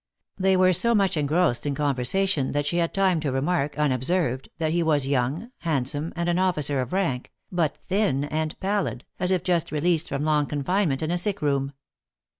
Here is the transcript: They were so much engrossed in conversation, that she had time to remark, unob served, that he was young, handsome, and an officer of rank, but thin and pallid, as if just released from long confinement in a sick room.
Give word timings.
They 0.39 0.57
were 0.57 0.73
so 0.73 0.95
much 0.95 1.15
engrossed 1.15 1.67
in 1.67 1.75
conversation, 1.75 2.53
that 2.53 2.65
she 2.65 2.77
had 2.77 2.91
time 2.91 3.19
to 3.19 3.31
remark, 3.31 3.75
unob 3.75 4.03
served, 4.03 4.49
that 4.57 4.71
he 4.71 4.81
was 4.81 5.05
young, 5.05 5.51
handsome, 5.59 6.11
and 6.15 6.27
an 6.27 6.39
officer 6.39 6.81
of 6.81 6.91
rank, 6.91 7.31
but 7.51 7.77
thin 7.87 8.23
and 8.23 8.59
pallid, 8.59 9.03
as 9.19 9.29
if 9.29 9.43
just 9.43 9.71
released 9.71 10.09
from 10.09 10.25
long 10.25 10.47
confinement 10.47 11.03
in 11.03 11.11
a 11.11 11.19
sick 11.19 11.39
room. 11.39 11.73